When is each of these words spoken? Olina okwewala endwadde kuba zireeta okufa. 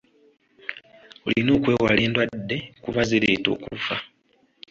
Olina 1.27 1.51
okwewala 1.57 1.99
endwadde 2.07 2.57
kuba 2.83 3.01
zireeta 3.09 3.47
okufa. 3.55 3.95